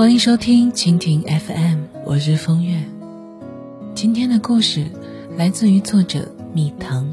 [0.00, 2.82] 欢迎收听蜻蜓 FM，我是风月。
[3.94, 4.86] 今天的故事
[5.36, 7.06] 来自于作者蜜糖。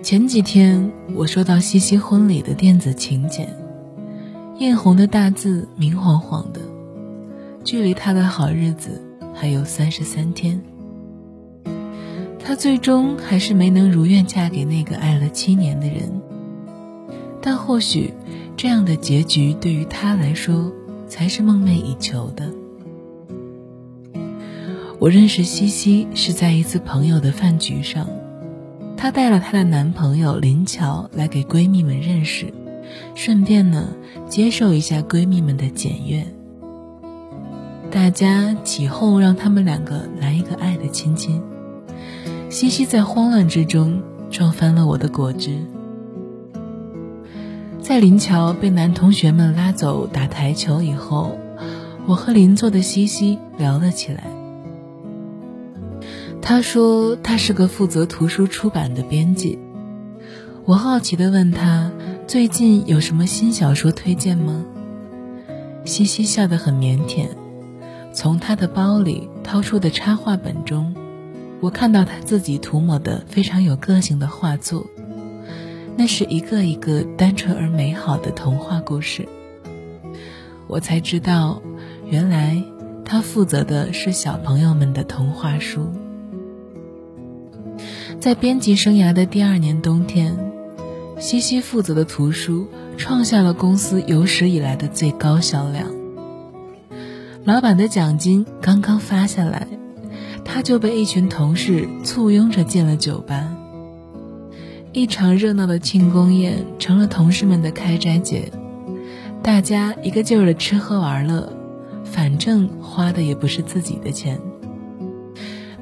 [0.00, 3.52] 前几天我收到西西婚礼的电子请柬，
[4.58, 6.60] 艳红的大字，明晃晃的，
[7.64, 9.02] 距离他的好日子
[9.34, 10.62] 还有三十三天。
[12.38, 16.22] 她最终还是没能如愿嫁给那个爱了七年的人，
[17.40, 18.14] 但或许
[18.64, 20.72] 这样的结局对于她来说
[21.06, 22.50] 才是梦寐以求的。
[24.98, 28.08] 我认识西西是在一次朋友的饭局上，
[28.96, 32.54] 她带了她的男朋友林乔来给闺蜜们认识，
[33.14, 33.88] 顺便呢
[34.30, 36.24] 接受一下闺蜜们的检阅。
[37.90, 41.42] 大家起哄让他们两个来一个爱的亲亲。
[42.48, 45.58] 西西在慌乱之中撞翻了我的果汁。
[47.84, 51.38] 在林桥被男同学们拉走打台球以后，
[52.06, 54.24] 我和邻座的西西聊了起来。
[56.40, 59.58] 他说他是个负责图书出版的编辑。
[60.64, 61.92] 我好奇地问他
[62.26, 64.64] 最近有什么新小说推荐吗？
[65.84, 67.28] 西西笑得很腼腆，
[68.14, 70.94] 从他的包里掏出的插画本中。
[71.60, 74.86] 我看到他自己涂抹的非常有个性的画作，
[75.96, 79.28] 那是一个一个单纯而美好的童话故事。
[80.66, 81.62] 我才知道，
[82.06, 82.62] 原来
[83.04, 85.90] 他负责的是小朋友们的童话书。
[88.20, 90.36] 在编辑生涯的第二年冬天，
[91.18, 95.88] 西西负责的图书创下了公司有史以来的最高销量。
[97.44, 99.68] 老板的奖金刚刚发下来。
[100.46, 103.53] 他就被一群同事簇拥着进了酒吧。
[104.94, 108.50] 一场热闹的庆功宴成了同事们的开斋节，
[109.42, 111.52] 大家一个劲儿的吃喝玩乐，
[112.04, 114.40] 反正花的也不是自己的钱。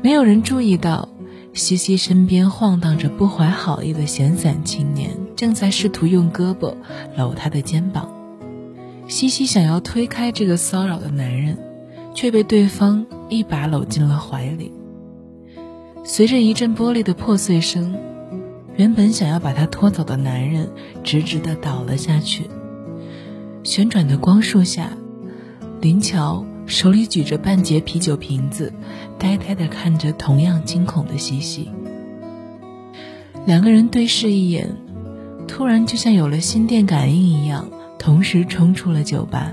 [0.01, 1.11] 没有人注意到，
[1.53, 6.75] 西西身边晃荡着不怀好意的闲散青年正在试图用胳膊
[7.15, 8.11] 搂她的肩膀。
[9.09, 11.59] 西西想要推开这个骚扰的男人。
[12.15, 14.71] 却被对方一把搂进了怀里。
[16.05, 17.97] 随着一阵玻璃的破碎声，
[18.77, 20.71] 原本想要把他拖走的男人
[21.05, 22.49] 直直的倒了下去。
[23.63, 24.91] 旋转的光束下，
[25.81, 28.73] 林乔手里举着半截啤酒瓶子，
[29.19, 31.71] 呆呆的看着同样惊恐的西西。
[33.45, 34.69] 两个人对视一眼，
[35.47, 37.69] 突然就像有了心电感应一样，
[37.99, 39.53] 同时冲出了酒吧，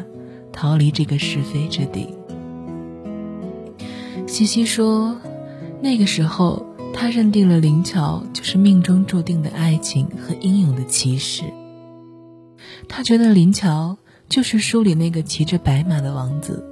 [0.52, 2.08] 逃离这个是非之地。
[4.28, 5.18] 西西说
[5.82, 11.44] ：“那个时候，他认定了林乔就是命中注定的爱情和英勇的骑士。
[12.88, 16.64] 他觉得林乔就是书里那个骑着白马的王子，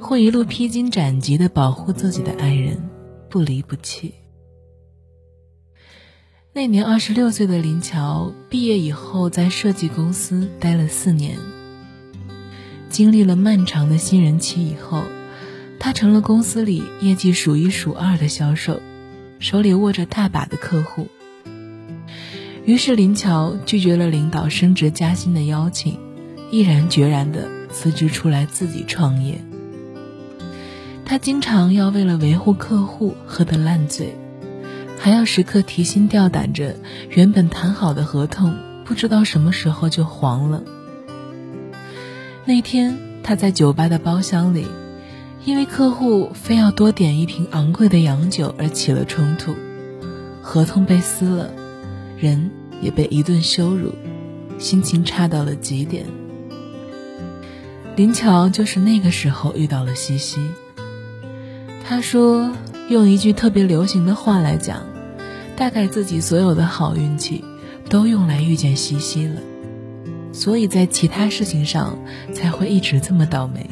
[0.00, 2.88] 会一路披荆斩棘的保护自己的爱人，
[3.28, 4.14] 不离不弃。”
[6.52, 11.38] 那年二十六岁的林乔毕业以后，在设计公司待了四年，
[12.88, 15.02] 经历了漫长的新人期以后。
[15.82, 18.82] 他成了公司里业绩数一数二的销售，
[19.40, 21.08] 手里握着大把的客户。
[22.64, 25.98] 于是林乔拒绝了领导升职加薪的邀请，
[26.52, 29.40] 毅然决然地辞职出来自己创业。
[31.04, 34.14] 他经常要为了维护客户喝得烂醉，
[34.98, 36.76] 还要时刻提心吊胆着
[37.08, 40.62] 原本谈好的合同不知道什么时候就黄了。
[42.44, 44.66] 那天他在酒吧的包厢里。
[45.44, 49.54] 因为客户非要多点一瓶昂贵的洋酒而起了冲突，
[50.42, 51.50] 合同被撕了，
[52.18, 52.50] 人
[52.82, 53.92] 也被一顿羞辱，
[54.58, 56.04] 心情差到了极点。
[57.96, 60.40] 林乔就是那个时候遇到了西西。
[61.84, 62.52] 他说，
[62.88, 64.82] 用一句特别流行的话来讲，
[65.56, 67.42] 大概自己所有的好运气
[67.88, 69.40] 都用来遇见西西了，
[70.32, 71.98] 所以在其他事情上
[72.34, 73.68] 才会一直这么倒霉。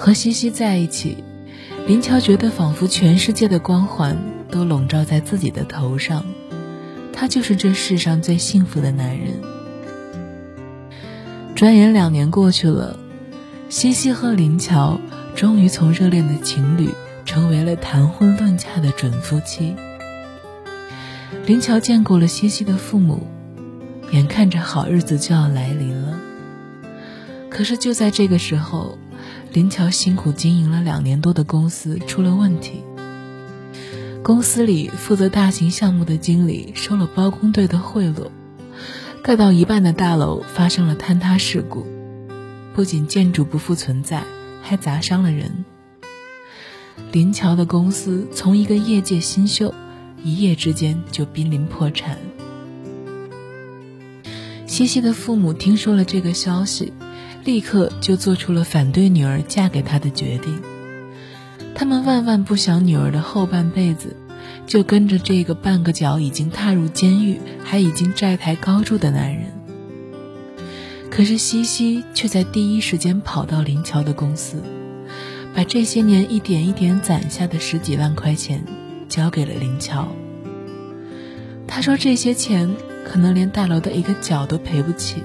[0.00, 1.22] 和西西在一起，
[1.86, 4.16] 林乔觉得仿佛全世界的光环
[4.50, 6.24] 都笼罩在自己的头上，
[7.12, 9.34] 他就是这世上最幸福的男人。
[11.54, 12.98] 转眼两年过去了，
[13.68, 14.98] 西西和林乔
[15.36, 16.88] 终于从热恋的情侣
[17.26, 19.76] 成为了谈婚论嫁的准夫妻。
[21.44, 23.26] 林乔见过了西西的父母，
[24.12, 26.18] 眼看着好日子就要来临了，
[27.50, 28.96] 可是就在这个时候。
[29.52, 32.82] 林乔辛苦经营了两年多的公司出了问题。
[34.22, 38.28] 公司里负责大型项目的经理收了包工队的贿赂，
[39.22, 41.86] 盖到一半的大楼发生了坍塌事故，
[42.74, 44.22] 不仅建筑不复存在，
[44.62, 45.64] 还砸伤了人。
[47.12, 49.74] 林桥的公司从一个业界新秀，
[50.22, 52.18] 一夜之间就濒临破产。
[54.66, 56.92] 西西的父母听说了这个消息，
[57.44, 60.60] 立刻就做出了反对女儿嫁给他的决定。
[61.74, 64.16] 他们万万不想女儿的后半辈子。
[64.66, 69.46] 就跟着这个半个脚已经踏入监狱，还已经债台高筑的男人。
[71.10, 74.62] 可是西西却在第一时间跑到林桥的公司，
[75.54, 78.64] 把这些年一点一点攒下的十几万块钱
[79.08, 80.06] 交给了林桥。
[81.66, 85.16] 他说：“这些钱可能连大楼的一个角都赔不起，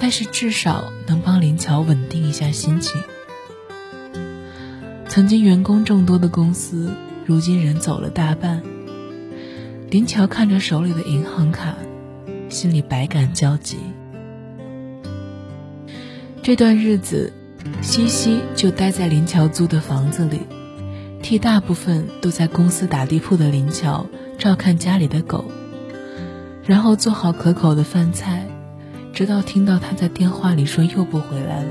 [0.00, 3.00] 但是至少能帮林桥稳定一下心情。”
[5.08, 6.90] 曾经员工众多的公司。
[7.26, 8.62] 如今人走了大半，
[9.88, 11.74] 林乔看着手里的银行卡，
[12.50, 13.78] 心里百感交集。
[16.42, 17.32] 这段日子，
[17.80, 20.40] 西西就待在林乔租的房子里，
[21.22, 24.06] 替大部分都在公司打地铺的林乔
[24.36, 25.46] 照看家里的狗，
[26.66, 28.46] 然后做好可口的饭菜，
[29.14, 31.68] 直到听到他在电话里说又不回来了，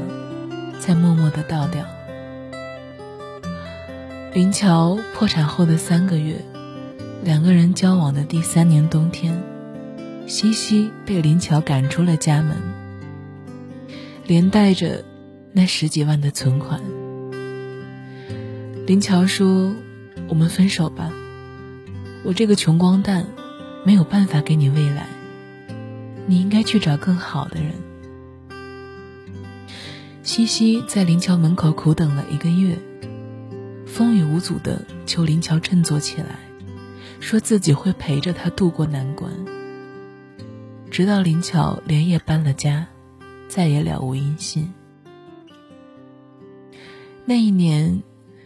[0.80, 1.86] 再默默的倒掉。
[4.34, 6.42] 林乔破产后的三个月，
[7.22, 9.44] 两个人交往的第三年冬天，
[10.25, 12.56] 西西被林乔赶出了家门，
[14.25, 15.04] 连带着
[15.51, 16.80] 那十几万的存款。
[18.88, 19.75] 林乔说
[20.30, 21.12] ：“我们分手吧，
[22.24, 23.28] 我这个穷光蛋
[23.84, 25.07] 没有办法给你未来，
[26.27, 27.73] 你应该去找更好的人。”
[30.23, 32.77] 西西在林乔门口苦等了一个月。
[33.85, 36.39] 风雨无阻的求林乔振作起来，
[37.19, 39.31] 说自己会陪着他度过难关。
[40.89, 42.87] 直到林乔连夜搬了家，
[43.47, 44.73] 再也了无音信。
[47.25, 48.01] 那一年，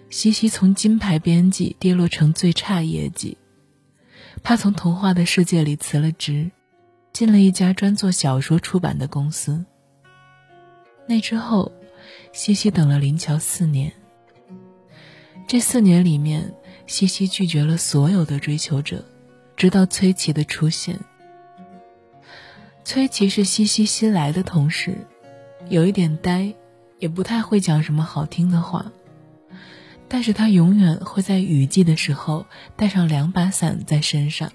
[0.09, 3.37] 西西从金牌编辑跌落成最差业绩，
[4.43, 6.51] 他从童话的世界里辞了职，
[7.17, 9.65] 进了一家专做小说出版的公司。
[11.07, 11.71] 那之后，
[12.31, 13.91] 西西等了林乔四年。
[15.47, 16.53] 这四年里面，
[16.85, 19.03] 西西拒绝了所有的追求者，
[19.55, 20.99] 直到崔琦的出现。
[22.83, 24.95] 崔琦是西西新来的同事，
[25.69, 26.53] 有一点呆，
[26.99, 28.91] 也不太会讲什么好听的话，
[30.07, 34.51] 但是他永远会在雨季的时候带上两把伞在身上，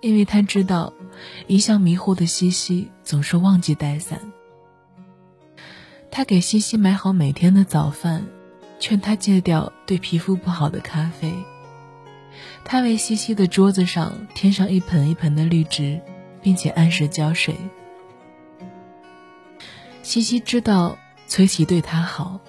[0.00, 0.92] 因为他知道，
[1.46, 4.20] 一向迷糊的西西总是忘记带伞。
[6.10, 8.26] 他给西西买好每天的早饭。
[8.82, 11.34] 劝他戒掉对皮肤不好的咖啡。
[12.64, 16.00] 他为西西的桌子上添上一盆一盆的绿植，
[16.40, 17.54] 并且按时浇水。
[20.02, 22.40] 西西知道崔琦对他好，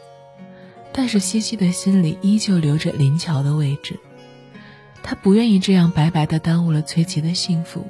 [0.93, 3.99] 但是西西的心里依旧留着林乔的位置。
[5.03, 7.87] 他不愿意这样白白的耽误了崔琦的幸福。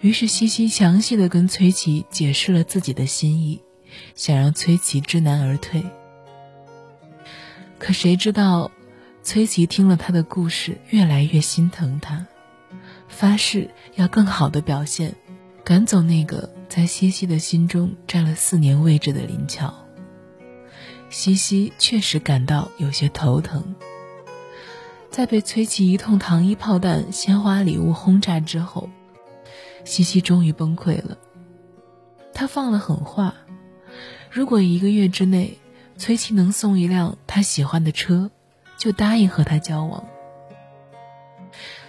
[0.00, 3.60] 于是西西详细的跟崔琦解释了自己的心意，
[4.14, 5.84] 想让崔琦知难而退。
[7.78, 8.70] 可谁知道，
[9.22, 12.26] 崔琦听了他的故事，越来越心疼他，
[13.08, 15.14] 发誓要更好的表现，
[15.64, 19.74] 赶走那个在西西的心中占了四年位置的林巧。
[21.10, 23.74] 西西确实感到有些头疼。
[25.10, 28.88] 在被崔琦一通糖衣炮弹、鲜花礼物轰炸之后，
[29.84, 31.18] 西西终于崩溃了。
[32.32, 33.34] 他放了狠话，
[34.30, 35.58] 如果一个月之内。
[36.00, 38.30] 崔琦能送一辆他喜欢的车，
[38.76, 40.04] 就答应和他交往。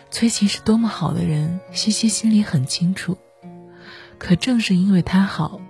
[0.09, 3.19] 崔琦是多么好的人，西西心里很清楚。
[4.17, 5.61] 可正是因为他好，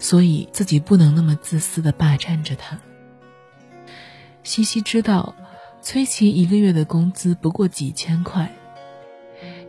[0.00, 2.80] 所以自己不能那么自私的霸占着他。
[4.42, 5.36] 西西知道，
[5.84, 8.50] 崔琦一个月的工资不过几千块，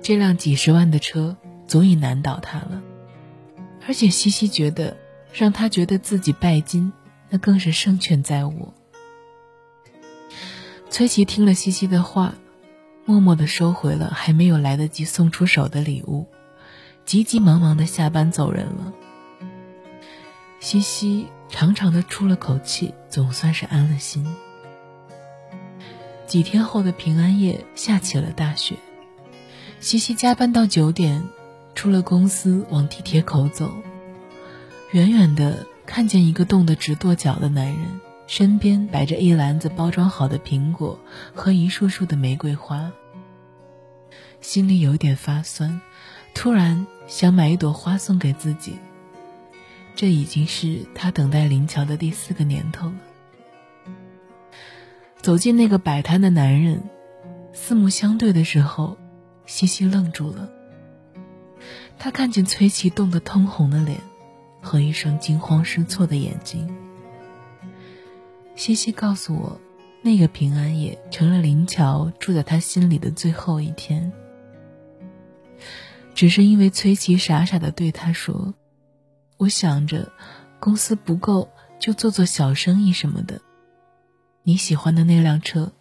[0.01, 1.35] 这辆几十万的车
[1.67, 2.81] 足以难倒他了。
[3.85, 4.95] 而且西西觉得，
[5.33, 6.93] 让他觉得自己拜金。
[7.29, 8.73] 那更是胜券在握。
[10.89, 12.35] 崔琦听了西西的话，
[13.03, 16.27] 默默的收回了还没有来得及送出手的礼物，
[17.03, 18.93] 急急忙忙的下班走人了。
[20.61, 24.25] 西西长长的出了口气，总算是安了心。
[26.27, 28.75] 几天后的平安夜，下起了大雪。
[29.79, 31.23] 西西加班到九点，
[31.73, 33.71] 出了公司往地铁口走，
[34.91, 35.67] 远远的。
[35.87, 40.99] 看见一个冻得直跺脚的男人，身边摆着一篮子包装好的苹果
[41.35, 42.91] 和一束束的玫瑰花，
[44.41, 45.79] 心里有点发酸，
[46.33, 48.77] 突然想买一朵花送给自己。
[49.95, 52.95] 这已经是他等待林乔的第四个年头了。
[55.25, 56.83] 走进那个摆摊的男人，
[57.51, 58.95] 四目相对的时候，
[59.47, 60.47] 西西愣住了。
[61.97, 63.99] 他看见崔琦冻得通红的脸，
[64.61, 66.71] 和一双惊慌失措的眼睛。
[68.55, 69.59] 西西告诉我，
[70.03, 74.11] 那个平安夜成了林乔住在他心里的最后一天。
[76.13, 78.53] 只是因为崔琦傻傻的对他说
[79.37, 80.11] ：“我想着，
[80.59, 83.41] 公司不够就做做小生意什么的。
[84.45, 85.73] 你喜欢的那辆车，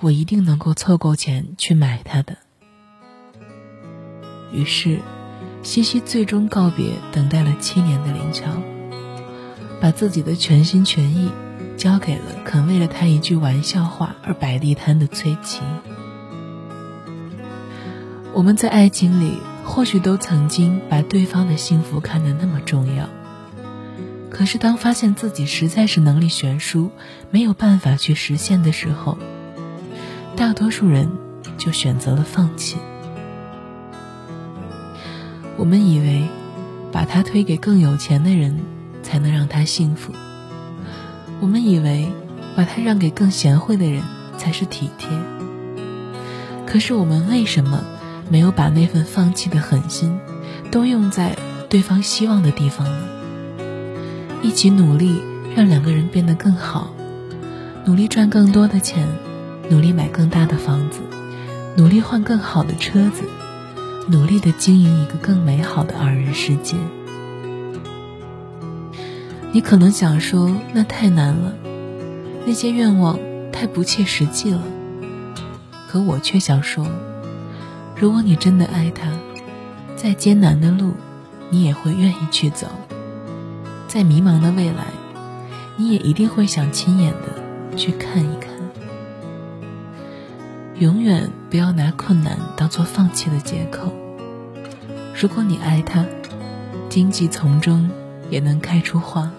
[0.00, 2.38] 我一定能够凑够钱去买它的。”
[4.50, 5.00] 于是。
[5.64, 8.50] 西西最终告别等待了七年的林乔，
[9.80, 11.30] 把自己的全心全意
[11.76, 15.60] 交给了肯为了他一句玩笑话而摆地摊的崔琦。
[18.34, 23.08] 我们在爱情里或许都曾经把对方的幸福看得那么重要，
[24.32, 26.90] 可是当发现自己实在是能力悬殊，
[27.30, 29.18] 没有办法去实现的时候，
[30.34, 31.10] 大多数人
[31.58, 32.78] 就选择了放弃。
[35.58, 36.22] 我们以为，
[36.90, 38.58] 把他推给更有钱的人，
[39.02, 40.14] 才能让他幸福。
[41.40, 42.10] 我们以为，
[42.56, 44.02] 把他让给更贤惠的人，
[44.38, 45.10] 才是体贴。
[46.66, 47.84] 可是我们为什么
[48.30, 50.18] 没有把那份放弃的狠心，
[50.70, 51.36] 都用在
[51.68, 53.21] 对方希望的地方呢？
[54.42, 55.22] 一起努力，
[55.56, 56.92] 让两个人变得更好，
[57.84, 59.06] 努力赚更多的钱，
[59.70, 61.00] 努力买更大的房子，
[61.76, 63.22] 努力换更好的车子。
[64.08, 66.76] 努力的经营一个更美好的二人世界。
[69.52, 71.52] 你可能想说，那太难了，
[72.44, 73.16] 那些愿望
[73.52, 74.60] 太不切实际了。
[75.88, 76.84] 可我却想说，
[77.96, 79.06] 如果你真的爱他，
[79.94, 80.94] 再艰难的路，
[81.50, 82.66] 你也会愿意去走；
[83.92, 84.86] 在迷茫的未来，
[85.76, 88.50] 你也一定会想亲眼的去看一看。
[90.78, 93.92] 永远不要拿困难当做放弃的借口。
[95.14, 96.06] 如果你爱他，
[96.88, 97.90] 荆棘丛中
[98.30, 99.30] 也能开出花。